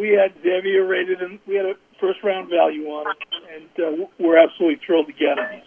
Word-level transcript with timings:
we 0.00 0.16
had 0.16 0.32
Xavier 0.42 0.86
rated, 0.86 1.20
and 1.20 1.38
we 1.46 1.56
had 1.56 1.66
a 1.66 1.74
first 2.00 2.24
round 2.24 2.48
value 2.48 2.88
on 2.88 3.06
him, 3.06 3.20
and 3.52 4.02
uh, 4.02 4.06
we're 4.18 4.38
absolutely 4.38 4.80
thrilled 4.84 5.06
to 5.06 5.12
get 5.12 5.36
him. 5.36 5.60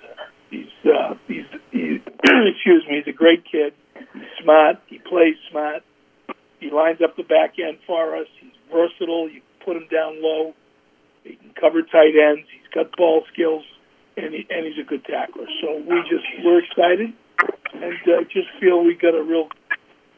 He's 0.49 0.73
uh, 0.89 1.13
he's, 1.27 1.45
he's 1.71 2.01
excuse 2.25 2.83
me, 2.89 3.01
he's 3.05 3.13
a 3.13 3.15
great 3.15 3.43
kid. 3.45 3.73
He's 4.13 4.33
smart. 4.41 4.77
He 4.87 4.97
plays 4.97 5.35
smart. 5.51 5.83
He 6.59 6.71
lines 6.71 6.99
up 7.03 7.15
the 7.15 7.23
back 7.23 7.55
end 7.59 7.77
for 7.85 8.17
us. 8.17 8.27
He's 8.41 8.51
versatile. 8.71 9.29
You 9.29 9.41
put 9.63 9.77
him 9.77 9.87
down 9.91 10.21
low. 10.21 10.53
He 11.23 11.35
can 11.35 11.53
cover 11.59 11.81
tight 11.83 12.17
ends. 12.17 12.47
He's 12.49 12.71
got 12.73 12.95
ball 12.97 13.23
skills, 13.31 13.63
and 14.17 14.33
he, 14.33 14.47
and 14.49 14.65
he's 14.65 14.83
a 14.83 14.87
good 14.87 15.05
tackler. 15.05 15.45
So 15.61 15.77
we 15.77 16.01
just 16.09 16.25
we're 16.43 16.63
excited, 16.63 17.13
and 17.73 17.93
uh, 18.09 18.23
just 18.33 18.49
feel 18.59 18.83
we 18.83 18.95
got 18.95 19.13
a 19.13 19.23
real 19.23 19.49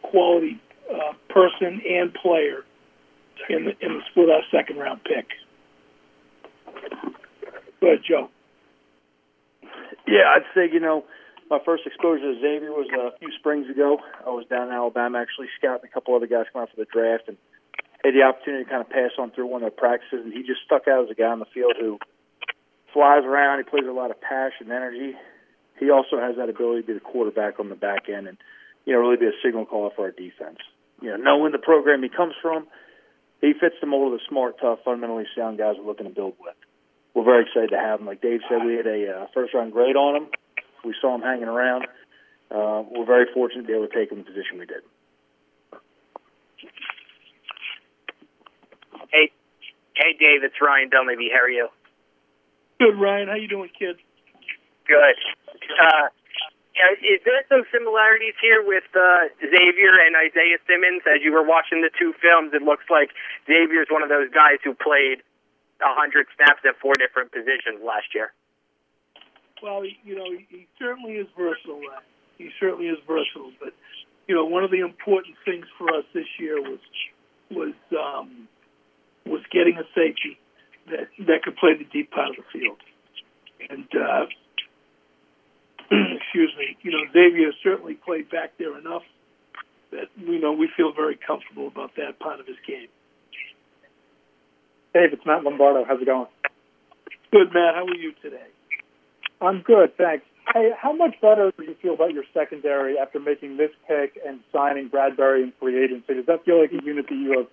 quality 0.01 0.61
uh, 0.89 1.13
person 1.29 1.81
and 1.83 2.13
player 2.13 2.63
in 3.49 3.65
the 3.65 3.71
in 3.81 3.97
the 3.97 4.01
split 4.11 4.29
our 4.29 4.41
second 4.51 4.77
round 4.77 5.01
pick. 5.03 5.27
Go 7.81 7.87
ahead, 7.87 7.99
Joe. 8.07 8.29
Yeah, 10.07 10.29
I'd 10.35 10.45
say 10.53 10.69
you 10.71 10.79
know 10.79 11.05
my 11.49 11.59
first 11.63 11.83
exposure 11.85 12.33
to 12.33 12.39
Xavier 12.41 12.71
was 12.71 12.87
a 12.89 13.17
few 13.19 13.29
springs 13.39 13.69
ago. 13.69 13.99
I 14.25 14.29
was 14.29 14.45
down 14.49 14.67
in 14.69 14.73
Alabama 14.73 15.19
actually 15.19 15.47
scouting 15.57 15.89
a 15.89 15.93
couple 15.93 16.15
other 16.15 16.27
guys 16.27 16.45
coming 16.51 16.67
out 16.67 16.75
for 16.75 16.81
the 16.81 16.89
draft, 16.91 17.27
and 17.27 17.37
had 18.03 18.13
the 18.13 18.23
opportunity 18.23 18.63
to 18.63 18.69
kind 18.69 18.81
of 18.81 18.89
pass 18.89 19.11
on 19.17 19.31
through 19.31 19.47
one 19.47 19.63
of 19.63 19.69
their 19.69 19.77
practices, 19.77 20.25
and 20.25 20.33
he 20.33 20.41
just 20.41 20.61
stuck 20.65 20.87
out 20.87 21.05
as 21.05 21.09
a 21.09 21.15
guy 21.15 21.29
on 21.29 21.39
the 21.39 21.49
field 21.53 21.73
who 21.79 21.99
flies 22.93 23.23
around. 23.25 23.59
He 23.59 23.69
plays 23.69 23.85
a 23.87 23.93
lot 23.93 24.11
of 24.11 24.21
passion 24.21 24.69
and 24.69 24.71
energy. 24.71 25.13
He 25.79 25.89
also 25.89 26.17
has 26.19 26.37
that 26.37 26.49
ability 26.49 26.81
to 26.81 26.87
be 26.87 26.93
the 26.93 26.99
quarterback 26.99 27.59
on 27.59 27.69
the 27.69 27.75
back 27.75 28.09
end, 28.09 28.27
and 28.27 28.37
you 28.85 28.93
know 28.93 28.99
really 28.99 29.17
be 29.17 29.25
a 29.25 29.37
signal 29.43 29.65
caller 29.65 29.89
for 29.95 30.05
our 30.05 30.11
defense. 30.11 30.59
You 31.01 31.11
know, 31.11 31.17
knowing 31.17 31.51
the 31.51 31.59
program 31.59 32.01
he 32.01 32.09
comes 32.09 32.33
from, 32.41 32.67
he 33.41 33.53
fits 33.53 33.75
the 33.81 33.87
mold 33.87 34.13
of 34.13 34.19
the 34.19 34.25
smart, 34.29 34.55
tough, 34.59 34.79
fundamentally 34.83 35.25
sound 35.35 35.57
guys 35.57 35.75
we're 35.77 35.85
looking 35.85 36.07
to 36.07 36.13
build 36.13 36.33
with. 36.39 36.55
We're 37.13 37.23
very 37.23 37.43
excited 37.43 37.69
to 37.71 37.79
have 37.79 37.99
him. 37.99 38.05
Like 38.05 38.21
Dave 38.21 38.41
said, 38.49 38.65
we 38.65 38.75
had 38.75 38.87
a 38.87 39.09
uh, 39.09 39.27
first 39.33 39.53
round 39.53 39.71
grade 39.71 39.95
on 39.95 40.15
him. 40.15 40.27
We 40.83 40.93
saw 41.01 41.15
him 41.15 41.21
hanging 41.21 41.47
around. 41.47 41.87
Uh, 42.51 42.83
we're 42.91 43.05
very 43.05 43.25
fortunate 43.33 43.61
to 43.61 43.67
be 43.67 43.73
able 43.73 43.87
to 43.87 43.93
take 43.93 44.11
him 44.11 44.19
in 44.19 44.23
the 44.25 44.29
position 44.29 44.59
we 44.59 44.65
did. 44.65 44.83
Hey, 49.11 49.31
hey, 49.95 50.13
Dave, 50.19 50.43
it's 50.43 50.55
Ryan 50.61 50.89
Dunleavy. 50.89 51.29
How 51.33 51.43
are 51.43 51.49
you? 51.49 51.69
Good, 52.79 52.99
Ryan. 52.99 53.29
How 53.29 53.35
you 53.35 53.47
doing, 53.47 53.69
kid? 53.77 53.95
Good. 54.87 55.15
Uh, 55.81 56.09
is 56.75 57.23
there 57.23 57.39
some 57.47 57.63
similarities 57.71 58.35
here 58.43 58.59
with 58.59 58.83
uh, 58.91 59.31
Xavier 59.39 59.95
and 59.95 60.15
Isaiah 60.15 60.59
Simmons? 60.67 61.07
As 61.07 61.23
you 61.23 61.31
were 61.31 61.43
watching 61.43 61.79
the 61.79 61.91
two 61.95 62.11
films, 62.19 62.51
it 62.51 62.61
looks 62.61 62.83
like 62.91 63.15
Xavier's 63.47 63.87
one 63.87 64.03
of 64.03 64.09
those 64.09 64.27
guys 64.31 64.59
who 64.63 64.75
played 64.75 65.23
a 65.79 65.91
hundred 65.95 66.27
snaps 66.35 66.63
at 66.67 66.75
four 66.79 66.93
different 66.99 67.31
positions 67.31 67.79
last 67.79 68.11
year. 68.11 68.35
Well, 69.63 69.87
you 69.87 70.15
know, 70.15 70.27
he 70.27 70.67
certainly 70.77 71.15
is 71.15 71.27
versatile. 71.37 71.81
He 72.37 72.51
certainly 72.59 72.87
is 72.91 72.99
versatile. 73.07 73.55
But 73.59 73.71
you 74.27 74.35
know, 74.35 74.45
one 74.45 74.63
of 74.63 74.71
the 74.71 74.83
important 74.83 75.35
things 75.45 75.65
for 75.77 75.87
us 75.95 76.03
this 76.13 76.27
year 76.39 76.59
was 76.61 76.83
was 77.51 77.75
um, 77.95 78.47
was 79.25 79.41
getting 79.51 79.79
a 79.79 79.87
safety 79.95 80.37
that 80.91 81.07
that 81.25 81.43
could 81.43 81.55
play 81.55 81.71
the 81.77 81.87
deep 81.87 82.11
part 82.11 82.29
of 82.29 82.35
the 82.35 82.47
field. 82.51 82.83
And 83.69 83.87
uh, 83.95 84.27
excuse 85.91 86.53
me, 86.57 86.77
you 86.81 86.91
know, 86.91 87.03
Xavier 87.13 87.51
certainly 87.63 87.95
played 87.95 88.29
back 88.29 88.53
there 88.57 88.77
enough 88.77 89.03
that 89.91 90.09
you 90.17 90.39
know 90.39 90.51
we 90.51 90.69
feel 90.75 90.91
very 90.93 91.17
comfortable 91.17 91.67
about 91.67 91.95
that 91.95 92.19
part 92.19 92.39
of 92.39 92.47
his 92.47 92.57
game. 92.67 92.87
Dave, 94.93 95.13
it's 95.13 95.25
Matt 95.25 95.43
Lombardo. 95.43 95.83
How's 95.85 96.01
it 96.01 96.05
going? 96.05 96.27
Good, 97.31 97.53
Matt. 97.53 97.75
How 97.75 97.85
are 97.85 97.95
you 97.95 98.13
today? 98.21 98.47
I'm 99.41 99.61
good, 99.61 99.95
thanks. 99.97 100.25
Hey, 100.53 100.71
how 100.79 100.93
much 100.93 101.15
better 101.21 101.51
do 101.57 101.63
you 101.63 101.75
feel 101.81 101.95
about 101.95 102.13
your 102.13 102.23
secondary 102.33 102.97
after 102.97 103.19
making 103.19 103.57
this 103.57 103.71
pick 103.87 104.17
and 104.25 104.39
signing 104.53 104.87
Bradbury 104.87 105.43
in 105.43 105.53
free 105.59 105.83
agency? 105.83 106.13
Does 106.13 106.25
that 106.27 106.45
feel 106.45 106.61
like 106.61 106.71
a 106.71 106.83
unit 106.83 107.07
that 107.09 107.15
you 107.15 107.37
have 107.37 107.47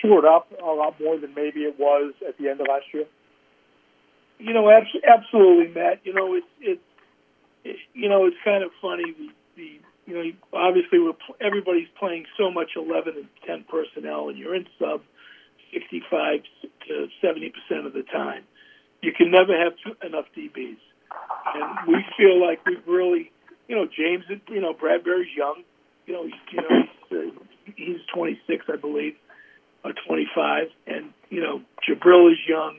shored 0.00 0.24
up 0.24 0.50
a 0.60 0.72
lot 0.72 0.98
more 1.00 1.18
than 1.18 1.34
maybe 1.34 1.60
it 1.60 1.78
was 1.78 2.12
at 2.26 2.38
the 2.38 2.48
end 2.48 2.60
of 2.60 2.66
last 2.68 2.86
year? 2.92 3.04
You 4.38 4.54
know, 4.54 4.70
absolutely, 4.70 5.68
Matt. 5.74 6.00
You 6.04 6.14
know, 6.14 6.34
it's 6.34 6.46
it's 6.60 6.80
it, 6.80 6.89
you 7.94 8.08
know 8.08 8.26
it's 8.26 8.36
kind 8.44 8.62
of 8.64 8.70
funny. 8.80 9.14
The, 9.16 9.28
the 9.56 9.80
you 10.06 10.14
know 10.14 10.30
obviously 10.52 10.98
we're 10.98 11.12
everybody's 11.40 11.88
playing 11.98 12.26
so 12.38 12.50
much 12.50 12.70
eleven 12.76 13.14
and 13.16 13.28
ten 13.46 13.64
personnel, 13.68 14.28
and 14.28 14.38
you're 14.38 14.54
in 14.54 14.66
sub 14.78 15.02
sixty 15.72 16.02
five 16.10 16.40
to 16.88 17.08
seventy 17.20 17.52
percent 17.52 17.86
of 17.86 17.92
the 17.92 18.02
time. 18.02 18.44
You 19.02 19.12
can 19.12 19.30
never 19.30 19.56
have 19.56 19.72
enough 20.06 20.26
DBs, 20.36 20.76
and 21.54 21.88
we 21.88 22.04
feel 22.16 22.40
like 22.44 22.64
we've 22.66 22.86
really, 22.86 23.32
you 23.66 23.76
know, 23.76 23.86
James, 23.86 24.24
you 24.48 24.60
know, 24.60 24.74
Bradbury's 24.74 25.34
young. 25.34 25.62
You 26.06 26.12
know, 26.14 26.24
he's, 26.24 26.34
you 26.52 26.60
know, 26.60 26.82
he's, 27.08 27.18
uh, 27.18 27.72
he's 27.76 28.00
26, 28.12 28.66
I 28.68 28.76
believe 28.76 29.14
or 29.84 29.92
25, 30.06 30.68
and 30.86 31.12
you 31.28 31.40
know 31.40 31.62
Jabril 31.88 32.32
is 32.32 32.38
young. 32.48 32.78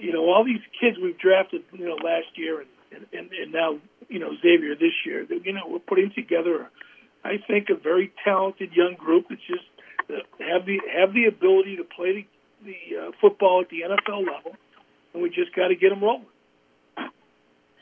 You 0.00 0.12
know 0.12 0.24
all 0.24 0.44
these 0.44 0.62
kids 0.80 0.96
we've 1.02 1.18
drafted, 1.18 1.62
you 1.72 1.86
know, 1.86 1.96
last 1.96 2.26
year 2.36 2.60
and 2.60 2.68
and, 2.92 3.30
and 3.30 3.52
now 3.52 3.78
you 4.08 4.18
know 4.18 4.30
Xavier 4.42 4.74
this 4.74 4.94
year. 5.06 5.26
You 5.30 5.52
know 5.52 5.66
we're 5.68 5.78
putting 5.78 6.10
together, 6.14 6.70
I 7.24 7.36
think, 7.46 7.68
a 7.70 7.74
very 7.74 8.12
talented 8.24 8.72
young 8.72 8.94
group. 8.98 9.26
It's 9.30 9.42
just 9.46 9.64
have 10.08 10.66
the 10.66 10.80
have 10.96 11.12
the 11.12 11.26
ability 11.26 11.76
to 11.76 11.84
play 11.84 12.26
the, 12.62 12.72
the 12.72 12.98
uh, 12.98 13.10
football 13.20 13.62
at 13.62 13.68
the 13.70 13.82
NFL 13.82 14.26
level, 14.26 14.56
and 15.12 15.22
we 15.22 15.28
just 15.30 15.54
got 15.54 15.68
to 15.68 15.76
get 15.76 15.90
them 15.90 16.02
rolling. 16.02 16.26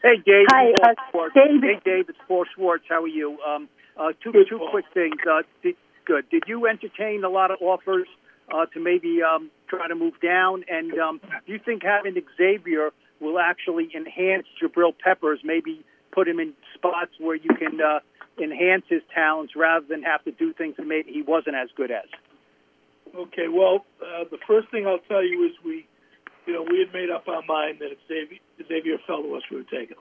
Hey, 0.02 0.16
Dave. 0.26 0.46
Hi, 0.50 0.72
uh, 0.82 1.28
David. 1.32 1.62
Hey, 1.62 1.80
Dave. 1.84 2.08
It's 2.08 2.18
Paul 2.26 2.44
Schwartz. 2.54 2.84
How 2.88 3.04
are 3.04 3.08
you? 3.08 3.38
Um, 3.46 3.68
uh, 3.96 4.08
two 4.22 4.32
Good, 4.32 4.46
two 4.48 4.58
Paul. 4.58 4.70
quick 4.70 4.84
things. 4.92 5.14
Uh, 5.30 5.42
did, 5.62 5.76
good. 6.04 6.28
Did 6.28 6.44
you 6.48 6.66
entertain 6.66 7.22
a 7.22 7.28
lot 7.28 7.52
of 7.52 7.58
offers 7.60 8.08
uh, 8.52 8.66
to 8.66 8.80
maybe 8.80 9.20
um, 9.22 9.50
try 9.68 9.86
to 9.86 9.94
move 9.94 10.14
down? 10.20 10.64
And 10.68 10.98
um, 10.98 11.20
do 11.46 11.52
you 11.52 11.60
think 11.64 11.82
having 11.84 12.20
Xavier 12.36 12.90
will 13.22 13.38
actually 13.38 13.88
enhance 13.94 14.46
Jabril 14.60 14.92
Peppers, 14.98 15.40
maybe 15.44 15.84
put 16.12 16.28
him 16.28 16.40
in 16.40 16.52
spots 16.74 17.12
where 17.18 17.36
you 17.36 17.50
can 17.58 17.80
uh, 17.80 18.00
enhance 18.42 18.84
his 18.88 19.02
talents 19.14 19.54
rather 19.56 19.86
than 19.88 20.02
have 20.02 20.22
to 20.24 20.32
do 20.32 20.52
things 20.52 20.76
that 20.76 20.86
maybe 20.86 21.12
he 21.12 21.22
wasn't 21.22 21.56
as 21.56 21.68
good 21.76 21.90
as? 21.90 22.08
Okay, 23.14 23.48
well, 23.48 23.84
uh, 24.00 24.24
the 24.30 24.38
first 24.46 24.70
thing 24.70 24.86
I'll 24.86 25.06
tell 25.08 25.24
you 25.24 25.46
is 25.46 25.52
we, 25.64 25.86
you 26.46 26.52
know, 26.54 26.62
we 26.62 26.80
had 26.80 26.92
made 26.92 27.10
up 27.10 27.28
our 27.28 27.42
mind 27.46 27.78
that 27.80 27.92
if 27.92 27.98
Xavier, 28.08 28.38
Xavier 28.68 28.98
fell 29.06 29.22
to 29.22 29.34
us, 29.36 29.42
we 29.50 29.58
would 29.58 29.68
take 29.68 29.90
him. 29.90 29.98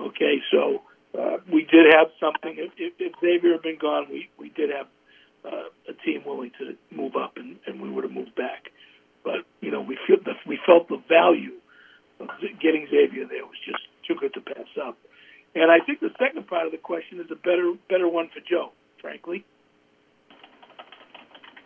Okay, 0.00 0.38
so 0.50 0.82
uh, 1.18 1.38
we 1.52 1.62
did 1.62 1.86
have 1.94 2.08
something. 2.20 2.56
If, 2.58 2.72
if, 2.76 2.92
if 2.98 3.12
Xavier 3.20 3.52
had 3.52 3.62
been 3.62 3.78
gone, 3.80 4.06
we 4.10 4.28
we 4.38 4.50
did 4.50 4.70
have 4.70 4.86
uh, 5.44 5.70
a 5.88 5.92
team 6.04 6.22
willing 6.26 6.52
to 6.58 6.76
move 6.94 7.14
up, 7.16 7.36
and, 7.36 7.56
and 7.66 7.80
we 7.80 7.90
would 7.90 8.04
have 8.04 8.12
moved 8.12 8.34
back. 8.34 8.70
But 9.24 9.46
you 9.60 9.70
know, 9.70 9.80
we 9.80 9.98
feel 10.06 10.18
the, 10.24 10.34
we 10.46 10.58
felt 10.66 10.88
the 10.88 11.02
value 11.08 11.57
getting 12.62 12.86
Xavier 12.90 13.26
there 13.26 13.46
was 13.46 13.58
just 13.64 13.82
too 14.06 14.14
good 14.18 14.34
to 14.34 14.40
pass 14.40 14.68
up. 14.82 14.96
And 15.54 15.70
I 15.70 15.84
think 15.84 16.00
the 16.00 16.12
second 16.18 16.46
part 16.46 16.66
of 16.66 16.72
the 16.72 16.78
question 16.78 17.20
is 17.20 17.30
a 17.30 17.36
better 17.36 17.72
better 17.88 18.08
one 18.08 18.28
for 18.28 18.40
Joe, 18.40 18.72
frankly. 19.00 19.44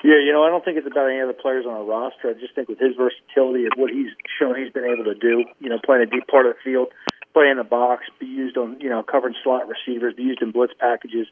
Yeah, 0.03 0.19
you 0.19 0.33
know, 0.35 0.43
I 0.43 0.51
don't 0.51 0.65
think 0.65 0.79
it's 0.79 0.87
about 0.87 1.07
any 1.07 1.21
other 1.21 1.33
players 1.33 1.65
on 1.65 1.75
our 1.75 1.85
roster. 1.85 2.31
I 2.31 2.35
just 2.35 2.55
think 2.57 2.69
with 2.69 2.83
his 2.83 2.99
versatility 2.99 3.71
and 3.71 3.73
what 3.77 3.91
he's 3.91 4.11
shown 4.39 4.59
he's 4.59 4.73
been 4.73 4.85
able 4.85 5.05
to 5.07 5.15
do, 5.15 5.47
you 5.61 5.71
know, 5.71 5.79
playing 5.79 6.03
a 6.03 6.11
deep 6.11 6.27
part 6.27 6.47
of 6.47 6.59
the 6.59 6.61
field, 6.65 6.89
play 7.33 7.47
in 7.47 7.57
the 7.57 7.65
box, 7.65 8.03
be 8.19 8.27
used 8.27 8.57
on, 8.57 8.81
you 8.81 8.91
know, 8.91 9.05
covering 9.05 9.35
slot 9.45 9.71
receivers, 9.71 10.15
be 10.15 10.25
used 10.25 10.43
in 10.43 10.51
blitz 10.51 10.75
packages. 10.75 11.29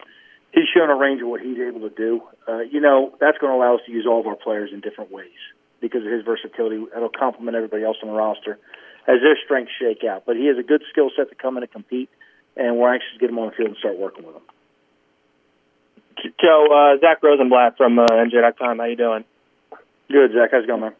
He's 0.54 0.70
shown 0.70 0.88
a 0.88 0.94
range 0.94 1.20
of 1.20 1.26
what 1.26 1.40
he's 1.40 1.58
able 1.58 1.80
to 1.80 1.90
do. 1.90 2.22
Uh, 2.46 2.62
you 2.62 2.80
know, 2.80 3.10
that's 3.18 3.38
going 3.38 3.50
to 3.50 3.58
allow 3.58 3.74
us 3.74 3.82
to 3.86 3.92
use 3.92 4.06
all 4.06 4.20
of 4.20 4.26
our 4.28 4.36
players 4.36 4.70
in 4.72 4.78
different 4.80 5.10
ways 5.10 5.38
because 5.80 6.06
of 6.06 6.12
his 6.12 6.22
versatility. 6.22 6.78
It'll 6.94 7.10
complement 7.10 7.56
everybody 7.56 7.82
else 7.82 7.96
on 8.02 8.08
the 8.08 8.14
roster 8.14 8.58
as 9.10 9.20
their 9.22 9.36
strengths 9.44 9.72
shake 9.80 10.04
out. 10.04 10.22
But 10.26 10.36
he 10.36 10.46
has 10.46 10.58
a 10.58 10.62
good 10.62 10.82
skill 10.90 11.10
set 11.16 11.28
to 11.30 11.34
come 11.34 11.56
in 11.56 11.62
and 11.62 11.72
compete, 11.72 12.10
and 12.56 12.76
we're 12.78 12.92
anxious 12.94 13.12
to 13.14 13.18
get 13.18 13.30
him 13.30 13.38
on 13.38 13.50
the 13.50 13.56
field 13.56 13.68
and 13.70 13.76
start 13.78 13.98
working 13.98 14.24
with 14.26 14.36
him. 14.36 14.42
Joe, 16.40 16.66
uh, 16.70 17.00
Zach 17.00 17.22
Rosenblatt 17.22 17.76
from 17.76 17.98
uh, 17.98 18.06
NJ.com. 18.06 18.78
How 18.78 18.84
you 18.84 18.96
doing? 18.96 19.24
Good, 20.10 20.32
Zach. 20.32 20.50
How's 20.52 20.64
it 20.64 20.66
going, 20.66 20.80
man? 20.82 20.94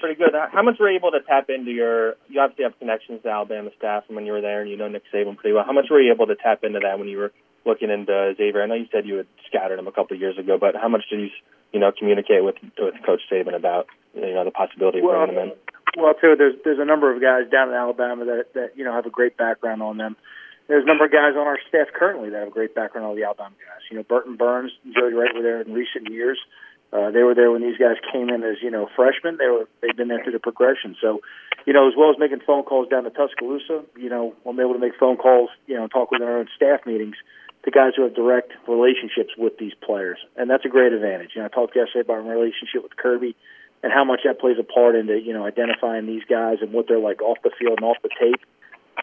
Pretty 0.00 0.16
good. 0.18 0.34
Uh, 0.34 0.48
How 0.50 0.62
much 0.62 0.76
were 0.80 0.90
you 0.90 0.96
able 0.98 1.12
to 1.12 1.20
tap 1.20 1.48
into 1.48 1.70
your? 1.70 2.16
You 2.28 2.40
obviously 2.40 2.64
have 2.64 2.76
connections 2.80 3.22
to 3.22 3.28
Alabama 3.28 3.70
staff 3.78 4.06
from 4.06 4.16
when 4.16 4.26
you 4.26 4.32
were 4.32 4.40
there, 4.40 4.60
and 4.60 4.68
you 4.68 4.76
know 4.76 4.88
Nick 4.88 5.04
Saban 5.14 5.36
pretty 5.36 5.54
well. 5.54 5.64
How 5.64 5.72
much 5.72 5.86
were 5.90 6.00
you 6.00 6.12
able 6.12 6.26
to 6.26 6.34
tap 6.34 6.64
into 6.64 6.80
that 6.82 6.98
when 6.98 7.06
you 7.06 7.18
were 7.18 7.32
looking 7.64 7.90
into 7.90 8.34
Xavier? 8.36 8.62
I 8.62 8.66
know 8.66 8.74
you 8.74 8.86
said 8.90 9.06
you 9.06 9.18
had 9.18 9.26
scattered 9.46 9.78
him 9.78 9.86
a 9.86 9.92
couple 9.92 10.16
of 10.16 10.20
years 10.20 10.36
ago, 10.38 10.58
but 10.58 10.74
how 10.74 10.88
much 10.88 11.02
did 11.08 11.20
you, 11.20 11.28
you 11.72 11.78
know, 11.78 11.92
communicate 11.96 12.42
with 12.42 12.56
with 12.78 12.94
Coach 13.06 13.20
Saban 13.30 13.54
about 13.54 13.86
you 14.14 14.22
know 14.34 14.44
the 14.44 14.50
possibility 14.50 14.98
of 14.98 15.04
Well, 15.04 15.24
bringing 15.24 15.36
him 15.40 15.50
in? 15.50 15.71
Well, 15.96 16.14
too, 16.14 16.34
there's 16.36 16.54
there's 16.64 16.78
a 16.78 16.84
number 16.84 17.12
of 17.12 17.20
guys 17.20 17.50
down 17.50 17.68
in 17.68 17.74
Alabama 17.74 18.24
that 18.24 18.54
that 18.54 18.76
you 18.76 18.84
know 18.84 18.92
have 18.92 19.06
a 19.06 19.10
great 19.10 19.36
background 19.36 19.82
on 19.82 19.98
them. 19.98 20.16
There's 20.68 20.84
a 20.84 20.86
number 20.86 21.04
of 21.04 21.12
guys 21.12 21.34
on 21.36 21.46
our 21.46 21.58
staff 21.68 21.88
currently 21.92 22.30
that 22.30 22.38
have 22.38 22.48
a 22.48 22.52
great 22.52 22.74
background 22.74 23.06
on 23.06 23.16
the 23.16 23.24
Alabama 23.24 23.54
guys. 23.58 23.82
You 23.90 23.98
know, 23.98 24.04
Burton 24.04 24.36
Burns, 24.36 24.72
Jody 24.94 25.14
Wright 25.14 25.34
were 25.34 25.42
there 25.42 25.60
in 25.60 25.72
recent 25.72 26.10
years. 26.10 26.38
Uh, 26.92 27.10
they 27.10 27.22
were 27.22 27.34
there 27.34 27.50
when 27.50 27.62
these 27.62 27.78
guys 27.78 27.96
came 28.12 28.28
in 28.28 28.42
as 28.42 28.56
you 28.62 28.70
know 28.70 28.88
freshmen. 28.94 29.36
They 29.38 29.48
were 29.48 29.68
they've 29.80 29.96
been 29.96 30.08
there 30.08 30.22
through 30.22 30.32
the 30.32 30.40
progression. 30.40 30.96
So, 31.00 31.20
you 31.66 31.72
know, 31.72 31.88
as 31.88 31.94
well 31.96 32.10
as 32.10 32.16
making 32.18 32.40
phone 32.46 32.64
calls 32.64 32.88
down 32.88 33.04
to 33.04 33.10
Tuscaloosa, 33.10 33.84
you 33.96 34.08
know, 34.08 34.34
I'm 34.46 34.60
able 34.60 34.74
to 34.74 34.78
make 34.78 34.92
phone 35.00 35.16
calls, 35.16 35.50
you 35.66 35.74
know, 35.74 35.88
talk 35.88 36.10
with 36.10 36.22
our 36.22 36.38
own 36.38 36.48
staff 36.54 36.86
meetings 36.86 37.16
to 37.64 37.70
guys 37.70 37.92
who 37.96 38.02
have 38.02 38.14
direct 38.14 38.52
relationships 38.68 39.32
with 39.38 39.56
these 39.56 39.72
players, 39.80 40.18
and 40.36 40.50
that's 40.50 40.64
a 40.64 40.68
great 40.68 40.92
advantage. 40.92 41.30
You 41.34 41.40
know, 41.40 41.46
I 41.46 41.48
talked 41.48 41.76
yesterday 41.76 42.00
about 42.00 42.24
my 42.24 42.32
relationship 42.32 42.82
with 42.82 42.96
Kirby 42.96 43.36
and 43.82 43.92
how 43.92 44.04
much 44.04 44.20
that 44.24 44.40
plays 44.40 44.56
a 44.58 44.62
part 44.62 44.94
into 44.94 45.18
you 45.18 45.32
know 45.32 45.44
identifying 45.44 46.06
these 46.06 46.22
guys 46.28 46.58
and 46.60 46.72
what 46.72 46.86
they're 46.88 46.98
like 46.98 47.20
off 47.22 47.38
the 47.42 47.50
field 47.58 47.78
and 47.80 47.84
off 47.84 47.96
the 48.02 48.10
tape, 48.20 48.40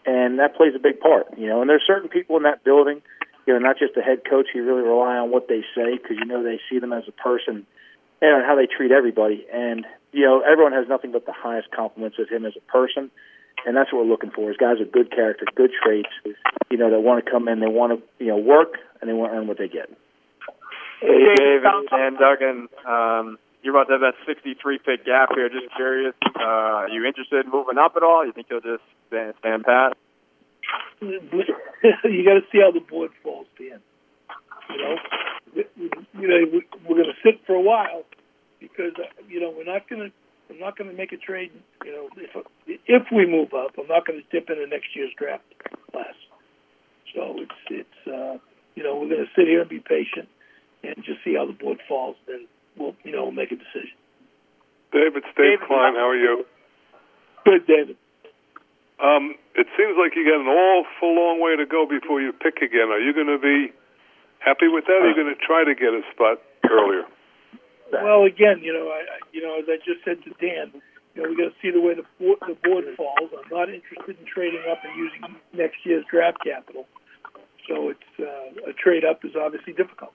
and 0.06 0.38
that 0.38 0.56
plays 0.56 0.72
a 0.74 0.78
big 0.78 1.00
part. 1.00 1.26
You 1.36 1.48
know, 1.48 1.60
and 1.60 1.68
there's 1.68 1.84
certain 1.86 2.08
people 2.08 2.36
in 2.36 2.44
that 2.44 2.64
building, 2.64 3.02
you 3.46 3.52
know, 3.52 3.58
not 3.58 3.78
just 3.78 3.94
the 3.94 4.02
head 4.02 4.22
coach. 4.28 4.48
You 4.54 4.64
really 4.64 4.82
rely 4.82 5.16
on 5.16 5.30
what 5.30 5.48
they 5.48 5.62
say 5.74 5.96
because 5.96 6.16
you 6.18 6.24
know 6.24 6.42
they 6.42 6.60
see 6.70 6.78
them 6.78 6.92
as 6.92 7.04
a 7.08 7.12
person 7.12 7.66
and 8.22 8.44
how 8.44 8.56
they 8.56 8.66
treat 8.66 8.92
everybody. 8.92 9.46
And 9.52 9.86
you 10.12 10.24
know, 10.24 10.40
everyone 10.40 10.72
has 10.72 10.88
nothing 10.88 11.12
but 11.12 11.26
the 11.26 11.32
highest 11.32 11.70
compliments 11.70 12.18
of 12.18 12.28
him 12.28 12.44
as 12.44 12.54
a 12.56 12.72
person, 12.72 13.10
and 13.66 13.76
that's 13.76 13.92
what 13.92 14.04
we're 14.04 14.10
looking 14.10 14.30
for: 14.30 14.50
is 14.50 14.56
guys 14.56 14.76
with 14.78 14.92
good 14.92 15.10
character, 15.10 15.44
good 15.54 15.70
traits. 15.82 16.08
You 16.70 16.78
know, 16.78 16.90
that 16.90 17.00
want 17.00 17.24
to 17.24 17.30
come 17.30 17.48
in, 17.48 17.60
they 17.60 17.68
want 17.68 17.98
to 17.98 18.24
you 18.24 18.30
know 18.30 18.38
work, 18.38 18.74
and 19.00 19.08
they 19.08 19.14
want 19.14 19.32
to 19.32 19.38
earn 19.38 19.46
what 19.46 19.58
they 19.58 19.68
get. 19.68 19.90
Hey, 21.00 21.34
David 21.36 21.64
and 21.92 22.18
Duggan. 22.18 22.68
Um, 22.86 23.38
you're 23.62 23.74
about 23.76 23.88
to 23.88 23.98
have 23.98 24.00
that 24.00 24.14
63 24.26 24.78
pick 24.78 25.04
gap 25.04 25.30
here. 25.34 25.48
Just 25.48 25.74
curious, 25.76 26.14
uh, 26.38 26.42
are 26.42 26.88
you 26.88 27.04
interested 27.04 27.44
in 27.44 27.52
moving 27.52 27.78
up 27.78 27.92
at 27.96 28.02
all? 28.02 28.24
You 28.24 28.32
think 28.32 28.46
you'll 28.50 28.60
just 28.60 28.84
stand, 29.08 29.34
stand 29.40 29.64
pat? 29.64 29.96
you 31.00 32.24
got 32.24 32.34
to 32.34 32.44
see 32.52 32.60
how 32.60 32.70
the 32.70 32.80
board 32.80 33.10
falls, 33.22 33.46
Dan. 33.58 33.80
You 34.70 34.78
know, 34.78 34.96
you 35.54 36.28
know, 36.28 36.60
we're 36.88 36.96
going 36.96 37.10
to 37.10 37.20
sit 37.24 37.40
for 37.46 37.54
a 37.54 37.60
while 37.60 38.04
because 38.60 38.92
uh, 38.98 39.08
you 39.28 39.40
know 39.40 39.50
we're 39.50 39.64
not 39.64 39.88
going 39.88 40.10
to. 40.10 40.12
I'm 40.50 40.58
not 40.58 40.76
going 40.76 40.90
to 40.90 40.96
make 40.96 41.12
a 41.12 41.16
trade. 41.16 41.50
You 41.84 41.92
know, 41.92 42.08
if 42.16 42.46
if 42.86 43.02
we 43.12 43.26
move 43.26 43.54
up, 43.54 43.72
I'm 43.78 43.88
not 43.88 44.06
going 44.06 44.22
to 44.22 44.26
dip 44.30 44.50
into 44.50 44.66
next 44.66 44.94
year's 44.94 45.10
draft 45.16 45.42
class. 45.90 46.14
So 47.14 47.36
it's 47.38 47.60
it's 47.70 48.06
uh, 48.06 48.38
you 48.74 48.84
know 48.84 48.94
we're 48.96 49.08
going 49.08 49.26
to 49.26 49.32
sit 49.34 49.46
here 49.46 49.62
and 49.62 49.70
be 49.70 49.80
patient 49.80 50.28
and 50.84 50.94
just 51.04 51.24
see 51.24 51.34
how 51.34 51.46
the 51.46 51.52
board 51.52 51.78
falls. 51.88 52.16
Then 52.26 52.46
we'll 52.76 52.94
you 53.04 53.12
know 53.12 53.24
we'll 53.24 53.36
make 53.36 53.52
a 53.52 53.56
decision. 53.56 53.96
David, 54.92 55.22
Dave 55.36 55.62
Klein, 55.66 55.94
how 55.94 56.10
are 56.10 56.18
you? 56.18 56.44
Good, 57.44 57.66
David. 57.66 57.96
Um, 59.00 59.38
it 59.54 59.66
seems 59.78 59.96
like 59.96 60.12
you 60.12 60.26
got 60.26 60.42
an 60.42 60.50
awful 60.50 61.14
long 61.14 61.40
way 61.40 61.56
to 61.56 61.64
go 61.64 61.86
before 61.86 62.20
you 62.20 62.32
pick 62.32 62.60
again. 62.60 62.92
Are 62.92 63.00
you 63.00 63.14
going 63.14 63.30
to 63.30 63.38
be 63.38 63.72
happy 64.40 64.68
with 64.68 64.84
that? 64.86 65.00
Or 65.00 65.06
are 65.06 65.08
you 65.08 65.16
going 65.16 65.32
to 65.32 65.40
try 65.40 65.64
to 65.64 65.74
get 65.74 65.94
a 65.94 66.02
spot 66.12 66.42
earlier? 66.68 67.08
Well, 67.92 68.24
again, 68.24 68.60
you 68.62 68.72
know, 68.72 68.92
I, 68.92 69.02
you 69.32 69.42
know, 69.42 69.58
as 69.58 69.66
I 69.66 69.78
just 69.82 70.04
said 70.04 70.22
to 70.22 70.30
Dan, 70.38 70.74
you 71.14 71.22
know, 71.22 71.30
we 71.30 71.34
got 71.34 71.50
to 71.50 71.56
see 71.62 71.70
the 71.70 71.80
way 71.80 71.94
the 71.94 72.06
board, 72.18 72.38
the 72.46 72.54
board 72.62 72.84
falls. 72.96 73.30
I'm 73.34 73.50
not 73.50 73.72
interested 73.72 74.14
in 74.20 74.26
trading 74.26 74.62
up 74.70 74.78
and 74.84 74.94
using 74.94 75.22
next 75.54 75.82
year's 75.82 76.04
draft 76.10 76.38
capital. 76.44 76.86
So 77.66 77.90
it's 77.90 78.12
uh, 78.20 78.70
a 78.70 78.74
trade 78.74 79.04
up 79.04 79.24
is 79.24 79.34
obviously 79.34 79.72
difficult. 79.72 80.12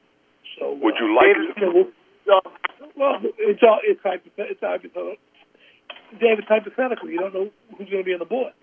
So 0.60 0.78
would 0.78 0.96
you 1.00 1.16
like 1.16 1.36
uh, 1.36 1.60
to? 1.60 1.66
You 1.68 1.74
know, 1.74 1.92
well, 2.97 3.19
it's 3.38 3.63
all 3.63 3.80
it's 3.83 4.01
hypothetical. 4.01 4.51
It's 4.51 4.62
hypothetical. 4.62 5.15
Dave, 6.19 6.39
it's 6.39 6.47
hypothetical. 6.47 7.09
You 7.09 7.19
don't 7.19 7.33
know 7.33 7.50
who's 7.77 7.89
going 7.89 8.03
to 8.03 8.07
be 8.07 8.13
on 8.13 8.19
the 8.19 8.30
board. 8.30 8.53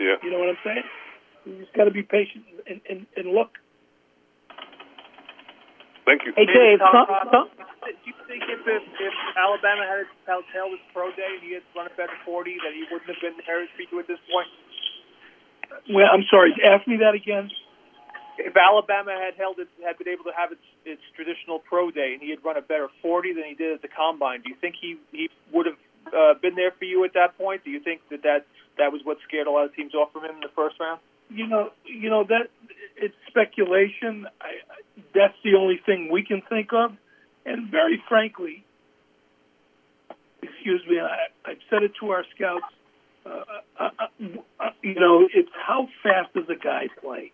Yeah. 0.00 0.18
You 0.22 0.30
know 0.30 0.38
what 0.42 0.50
I'm 0.50 0.62
saying? 0.64 0.86
You 1.46 1.60
just 1.62 1.74
got 1.74 1.84
to 1.84 1.94
be 1.94 2.02
patient 2.02 2.44
and, 2.66 2.80
and, 2.88 3.06
and 3.16 3.30
look. 3.30 3.60
Thank 6.04 6.26
you. 6.26 6.32
Hey, 6.36 6.44
Dave, 6.44 6.80
some, 6.84 7.08
some, 7.32 7.48
do 7.84 8.04
you 8.04 8.16
think 8.28 8.44
if, 8.44 8.60
if, 8.64 8.84
if 8.84 9.14
Alabama 9.36 9.88
had 9.88 10.04
held, 10.28 10.44
held 10.52 10.72
his 10.76 10.84
pro 10.92 11.08
day 11.16 11.36
and 11.36 11.40
he 11.40 11.56
had 11.56 11.64
run 11.72 11.88
a 11.88 11.94
better 11.96 12.16
40, 12.24 12.60
that 12.64 12.72
he 12.76 12.84
wouldn't 12.92 13.08
have 13.08 13.20
been 13.24 13.36
Harris 13.44 13.72
Speaker 13.76 14.00
at 14.00 14.08
this 14.08 14.20
point? 14.28 14.48
Well, 15.88 16.08
I'm 16.08 16.24
sorry. 16.28 16.52
Ask 16.60 16.88
me 16.88 17.00
that 17.00 17.16
again. 17.16 17.48
If 18.38 18.56
Alabama 18.56 19.12
had 19.14 19.34
held 19.34 19.58
it, 19.58 19.68
had 19.84 19.98
been 19.98 20.08
able 20.08 20.24
to 20.24 20.34
have 20.36 20.50
its, 20.50 20.66
its 20.84 21.02
traditional 21.14 21.58
pro 21.58 21.90
day, 21.90 22.12
and 22.14 22.22
he 22.22 22.30
had 22.30 22.44
run 22.44 22.56
a 22.56 22.62
better 22.62 22.88
40 23.02 23.34
than 23.34 23.44
he 23.44 23.54
did 23.54 23.72
at 23.74 23.82
the 23.82 23.88
combine, 23.88 24.42
do 24.42 24.50
you 24.50 24.56
think 24.60 24.74
he 24.80 24.96
he 25.12 25.30
would 25.52 25.66
have 25.66 25.78
uh, 26.12 26.34
been 26.40 26.54
there 26.54 26.72
for 26.72 26.84
you 26.84 27.04
at 27.04 27.14
that 27.14 27.38
point? 27.38 27.64
Do 27.64 27.70
you 27.70 27.80
think 27.80 28.00
that 28.10 28.22
that 28.22 28.46
that 28.78 28.92
was 28.92 29.00
what 29.04 29.18
scared 29.28 29.46
a 29.46 29.50
lot 29.50 29.66
of 29.66 29.74
teams 29.74 29.94
off 29.94 30.12
from 30.12 30.24
him 30.24 30.34
in 30.34 30.40
the 30.40 30.52
first 30.54 30.76
round? 30.80 31.00
You 31.30 31.46
know, 31.46 31.70
you 31.84 32.10
know 32.10 32.24
that 32.24 32.50
it's 32.96 33.14
speculation. 33.28 34.26
I, 34.40 34.62
that's 35.14 35.36
the 35.42 35.54
only 35.54 35.80
thing 35.84 36.10
we 36.10 36.24
can 36.24 36.42
think 36.48 36.72
of, 36.72 36.92
and 37.46 37.70
very 37.70 38.02
frankly, 38.08 38.64
excuse 40.42 40.82
me, 40.88 40.98
I, 41.00 41.50
I've 41.50 41.62
said 41.70 41.82
it 41.82 41.92
to 42.00 42.10
our 42.10 42.24
scouts. 42.34 42.64
Uh, 43.24 43.42
uh, 43.80 43.90
uh, 44.60 44.70
you 44.82 44.94
know, 45.00 45.26
it's 45.32 45.48
how 45.66 45.88
fast 46.02 46.34
does 46.34 46.44
a 46.50 46.62
guy 46.62 46.88
play? 47.00 47.32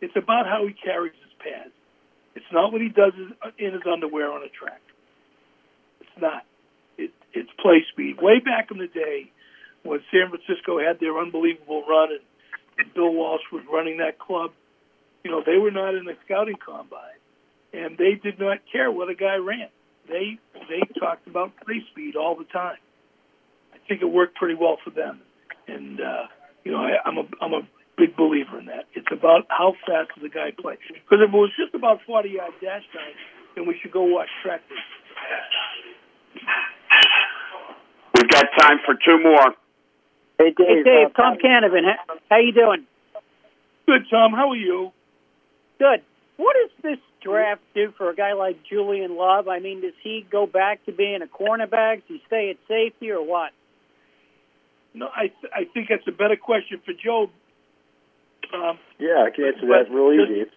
It's 0.00 0.16
about 0.16 0.46
how 0.46 0.66
he 0.66 0.74
carries 0.74 1.14
his 1.14 1.32
pads. 1.38 1.72
It's 2.34 2.52
not 2.52 2.72
what 2.72 2.82
he 2.82 2.88
does 2.88 3.12
in 3.58 3.72
his 3.72 3.82
underwear 3.90 4.30
on 4.30 4.42
a 4.42 4.48
track. 4.48 4.82
It's 6.00 6.20
not. 6.20 6.44
It, 6.98 7.12
it's 7.32 7.50
play 7.60 7.84
speed. 7.92 8.20
Way 8.20 8.40
back 8.40 8.70
in 8.70 8.78
the 8.78 8.88
day, 8.88 9.32
when 9.82 10.00
San 10.10 10.28
Francisco 10.28 10.78
had 10.78 11.00
their 11.00 11.18
unbelievable 11.18 11.82
run 11.88 12.10
and, 12.12 12.20
and 12.78 12.94
Bill 12.94 13.12
Walsh 13.12 13.42
was 13.52 13.62
running 13.72 13.98
that 13.98 14.18
club, 14.18 14.52
you 15.24 15.30
know, 15.30 15.42
they 15.44 15.56
were 15.58 15.70
not 15.70 15.94
in 15.94 16.04
the 16.04 16.14
scouting 16.24 16.56
combine, 16.64 17.18
and 17.72 17.96
they 17.96 18.20
did 18.22 18.38
not 18.38 18.58
care 18.70 18.92
what 18.92 19.08
a 19.08 19.14
guy 19.14 19.36
ran. 19.36 19.68
They 20.08 20.38
they 20.68 20.80
talked 21.00 21.26
about 21.26 21.52
play 21.64 21.82
speed 21.90 22.16
all 22.16 22.36
the 22.36 22.44
time. 22.44 22.78
I 23.74 23.78
think 23.88 24.02
it 24.02 24.06
worked 24.06 24.36
pretty 24.36 24.54
well 24.54 24.78
for 24.84 24.90
them, 24.90 25.20
and 25.66 26.00
uh, 26.00 26.26
you 26.64 26.72
know, 26.72 26.78
I, 26.78 26.96
I'm 27.04 27.18
a 27.18 27.24
I'm 27.40 27.52
a 27.54 27.62
big 27.96 28.16
believer 28.16 28.58
in 28.58 28.66
that. 28.66 28.84
It's 28.94 29.06
about 29.10 29.46
how 29.48 29.74
fast 29.86 30.10
does 30.14 30.22
the 30.22 30.28
guy 30.28 30.52
play. 30.52 30.76
Because 30.88 31.24
if 31.24 31.32
it 31.32 31.36
was 31.36 31.50
just 31.58 31.74
about 31.74 32.00
40 32.06 32.28
yard 32.28 32.52
dash 32.60 32.82
time, 32.92 33.14
then 33.54 33.66
we 33.66 33.78
should 33.80 33.92
go 33.92 34.02
watch 34.04 34.28
track. 34.42 34.60
We've 38.16 38.28
got 38.28 38.46
time 38.58 38.78
for 38.84 38.94
two 38.94 39.22
more. 39.22 39.54
Hey, 40.38 40.52
Dave. 40.56 40.66
Hey, 40.68 40.82
Dave, 40.84 41.06
uh, 41.14 41.22
Tom 41.22 41.38
Canavan. 41.38 41.84
How, 41.84 42.14
how 42.30 42.38
you 42.38 42.52
doing? 42.52 42.86
Good, 43.86 44.02
Tom. 44.10 44.32
How 44.32 44.50
are 44.50 44.56
you? 44.56 44.92
Good. 45.78 46.02
What 46.36 46.56
does 46.60 46.70
this 46.82 46.98
draft 47.22 47.62
do 47.74 47.92
for 47.96 48.10
a 48.10 48.14
guy 48.14 48.34
like 48.34 48.58
Julian 48.68 49.16
Love? 49.16 49.48
I 49.48 49.58
mean, 49.58 49.80
does 49.80 49.94
he 50.02 50.26
go 50.30 50.46
back 50.46 50.84
to 50.86 50.92
being 50.92 51.20
a 51.22 51.26
cornerback? 51.26 51.96
Does 51.96 52.04
he 52.08 52.22
stay 52.26 52.50
at 52.50 52.56
safety 52.68 53.10
or 53.10 53.22
what? 53.24 53.52
No, 54.92 55.08
I 55.14 55.28
th- 55.28 55.52
I 55.54 55.64
think 55.72 55.88
that's 55.88 56.06
a 56.06 56.12
better 56.12 56.36
question 56.36 56.80
for 56.84 56.92
Joe. 56.92 57.30
Um, 58.54 58.78
yeah, 58.98 59.26
I 59.26 59.30
can 59.34 59.44
answer 59.44 59.66
that 59.68 59.90
real 59.90 60.12
easy. 60.12 60.40
It's, 60.42 60.52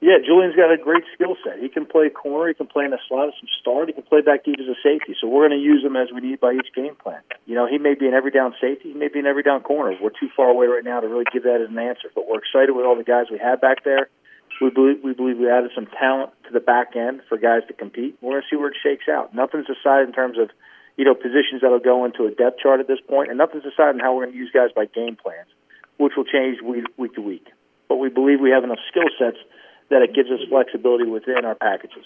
yeah, 0.00 0.20
Julian's 0.24 0.54
got 0.54 0.70
a 0.70 0.76
great 0.76 1.04
skill 1.14 1.36
set. 1.42 1.58
He 1.58 1.68
can 1.68 1.86
play 1.86 2.10
corner. 2.10 2.48
He 2.48 2.54
can 2.54 2.66
play 2.66 2.84
in 2.84 2.92
the 2.92 3.00
slot 3.08 3.28
as 3.28 3.34
some 3.40 3.48
start. 3.60 3.88
He 3.88 3.94
can 3.94 4.04
play 4.04 4.20
back 4.20 4.44
deep 4.44 4.60
as 4.60 4.68
a 4.68 4.76
safety. 4.84 5.16
So 5.18 5.26
we're 5.26 5.48
going 5.48 5.58
to 5.58 5.64
use 5.64 5.82
him 5.82 5.96
as 5.96 6.12
we 6.12 6.20
need 6.20 6.38
by 6.38 6.52
each 6.52 6.68
game 6.76 6.94
plan. 6.94 7.24
You 7.46 7.54
know, 7.54 7.66
he 7.66 7.78
may 7.78 7.94
be 7.94 8.06
an 8.06 8.14
every 8.14 8.30
down 8.30 8.54
safety. 8.60 8.92
He 8.92 8.94
may 8.94 9.08
be 9.08 9.18
an 9.18 9.26
every 9.26 9.42
down 9.42 9.62
corner. 9.62 9.96
We're 10.00 10.14
too 10.14 10.28
far 10.36 10.48
away 10.48 10.66
right 10.66 10.84
now 10.84 11.00
to 11.00 11.08
really 11.08 11.24
give 11.32 11.44
that 11.44 11.64
as 11.64 11.70
an 11.70 11.78
answer. 11.78 12.12
But 12.14 12.28
we're 12.28 12.38
excited 12.38 12.76
with 12.76 12.84
all 12.84 12.94
the 12.94 13.08
guys 13.08 13.32
we 13.32 13.38
have 13.38 13.60
back 13.60 13.84
there. 13.84 14.08
We 14.60 14.70
believe 14.70 15.02
we 15.02 15.12
believe 15.12 15.38
we 15.38 15.50
added 15.50 15.72
some 15.74 15.86
talent 15.86 16.30
to 16.46 16.52
the 16.52 16.60
back 16.60 16.96
end 16.96 17.20
for 17.28 17.36
guys 17.36 17.62
to 17.68 17.74
compete. 17.74 18.16
We're 18.20 18.32
going 18.32 18.42
to 18.42 18.48
see 18.48 18.56
where 18.56 18.68
it 18.68 18.76
shakes 18.82 19.04
out. 19.08 19.34
Nothing's 19.34 19.66
decided 19.66 20.08
in 20.08 20.14
terms 20.14 20.38
of 20.38 20.48
you 20.96 21.04
know 21.04 21.14
positions 21.14 21.60
that'll 21.60 21.80
go 21.80 22.04
into 22.04 22.24
a 22.24 22.30
depth 22.30 22.60
chart 22.62 22.80
at 22.80 22.88
this 22.88 23.00
point, 23.06 23.28
and 23.28 23.36
nothing's 23.36 23.64
decided 23.64 23.96
on 23.96 24.00
how 24.00 24.14
we're 24.14 24.24
going 24.24 24.32
to 24.32 24.38
use 24.38 24.50
guys 24.52 24.70
by 24.74 24.86
game 24.86 25.16
plans, 25.16 25.48
which 25.98 26.12
will 26.16 26.24
change 26.24 26.60
week, 26.62 26.84
week 26.96 27.14
to 27.14 27.20
week. 27.20 27.46
But 27.88 27.96
we 27.96 28.08
believe 28.08 28.40
we 28.40 28.50
have 28.50 28.64
enough 28.64 28.78
skill 28.90 29.08
sets 29.18 29.38
that 29.90 30.02
it 30.02 30.14
gives 30.14 30.30
us 30.30 30.40
flexibility 30.48 31.04
within 31.04 31.44
our 31.44 31.54
packages. 31.54 32.04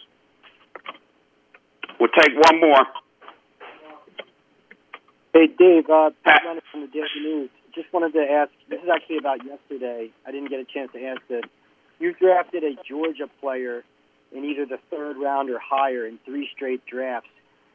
We'll 1.99 2.11
take 2.19 2.33
one 2.35 2.61
more. 2.61 2.87
Hey, 5.33 5.47
Dave, 5.47 5.89
uh, 5.89 6.11
Pat 6.25 6.43
Leonard 6.47 6.63
from 6.71 6.83
the 6.83 6.89
Daily 6.89 7.07
News. 7.23 7.51
Just 7.75 7.93
wanted 7.93 8.13
to 8.15 8.21
ask, 8.21 8.51
this 8.69 8.81
is 8.83 8.89
actually 8.93 9.19
about 9.19 9.45
yesterday. 9.45 10.11
I 10.27 10.33
didn't 10.33 10.51
get 10.51 10.61
a 10.61 10.65
chance 10.65 10.91
to 10.93 11.05
ask 11.05 11.21
this. 11.29 11.45
You 12.01 12.15
drafted 12.15 12.65
a 12.65 12.75
Georgia 12.89 13.29
player 13.41 13.85
in 14.33 14.45
either 14.45 14.67
the 14.67 14.79
third 14.91 15.17
round 15.19 15.51
or 15.51 15.59
higher 15.59 16.07
in 16.07 16.19
three 16.25 16.49
straight 16.55 16.85
drafts. 16.87 17.29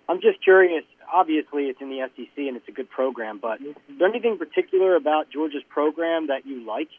I'm 0.10 0.22
just 0.22 0.44
curious. 0.44 0.84
Obviously, 1.16 1.64
it's 1.72 1.80
in 1.80 1.90
the 1.90 2.02
SEC 2.14 2.36
and 2.38 2.58
it's 2.58 2.68
a 2.68 2.74
good 2.74 2.90
program, 2.90 3.40
but 3.42 3.62
is 3.62 3.76
there 3.98 4.10
anything 4.10 4.38
particular 4.38 4.98
about 4.98 5.32
Georgia's 5.32 5.64
program 5.70 6.28
that 6.28 6.46
you 6.46 6.66
like? 6.68 6.90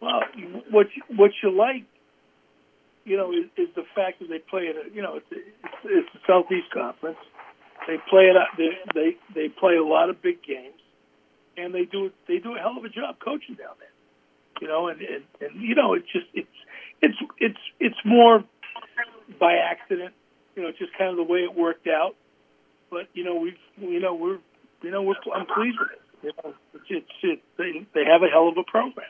Well, 0.00 0.20
what 0.70 0.88
you, 0.94 1.02
what 1.16 1.30
you 1.42 1.50
like, 1.56 1.84
you 3.04 3.16
know, 3.16 3.32
is, 3.32 3.46
is 3.56 3.74
the 3.74 3.84
fact 3.94 4.18
that 4.20 4.28
they 4.28 4.38
play 4.38 4.68
a, 4.68 4.94
you 4.94 5.00
know, 5.00 5.16
it's, 5.16 5.26
it's, 5.30 5.76
it's 5.84 6.08
the 6.12 6.20
Southeast 6.26 6.70
Conference. 6.70 7.16
They 7.86 7.96
play 8.10 8.24
it. 8.24 8.36
They 8.58 8.70
they 8.94 9.16
they 9.34 9.48
play 9.48 9.76
a 9.76 9.84
lot 9.84 10.10
of 10.10 10.20
big 10.20 10.42
games, 10.42 10.80
and 11.56 11.74
they 11.74 11.84
do 11.84 12.10
they 12.28 12.38
do 12.38 12.56
a 12.56 12.58
hell 12.58 12.76
of 12.76 12.84
a 12.84 12.88
job 12.88 13.16
coaching 13.24 13.54
down 13.54 13.76
there. 13.78 13.94
You 14.60 14.68
know, 14.68 14.88
and, 14.88 15.00
and 15.00 15.24
and 15.40 15.62
you 15.62 15.74
know, 15.74 15.94
it's 15.94 16.10
just 16.12 16.26
it's 16.34 16.56
it's 17.00 17.18
it's 17.38 17.62
it's 17.80 18.00
more 18.04 18.44
by 19.40 19.54
accident. 19.54 20.14
You 20.56 20.62
know, 20.62 20.70
just 20.72 20.96
kind 20.98 21.10
of 21.10 21.16
the 21.16 21.22
way 21.30 21.40
it 21.40 21.54
worked 21.54 21.86
out. 21.86 22.16
But 22.90 23.08
you 23.14 23.24
know, 23.24 23.36
we've 23.36 23.58
you 23.76 24.00
know 24.00 24.14
we're 24.14 24.38
you 24.82 24.90
know 24.90 25.02
we're 25.02 25.14
I'm 25.34 25.46
pleased 25.46 25.78
with 25.78 25.90
it. 25.92 26.00
You 26.22 26.32
know, 26.42 26.54
it's 26.74 26.84
it's, 26.90 27.06
it's 27.22 27.42
they 27.58 27.86
they 27.94 28.04
have 28.04 28.22
a 28.22 28.28
hell 28.32 28.48
of 28.48 28.56
a 28.58 28.64
program. 28.64 29.06